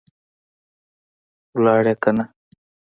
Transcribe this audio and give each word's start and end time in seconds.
لاړې 1.63 1.93
که 2.01 2.09
نه؟ 2.17 2.23